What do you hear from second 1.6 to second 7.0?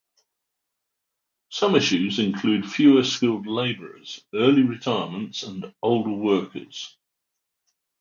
issues include fewer skilled laborers, early retirements, and older workers.